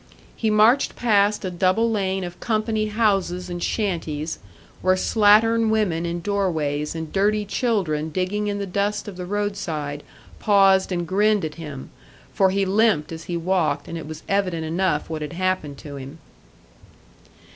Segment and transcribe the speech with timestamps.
[0.35, 4.39] He marched past a double lane of company houses and shanties,
[4.81, 10.01] where slattern women in doorways and dirty children digging in the dust of the roadside
[10.39, 11.91] paused and grinned at him
[12.33, 15.97] for he limped as he walked, and it was evident enough what had happened to
[15.97, 16.17] him.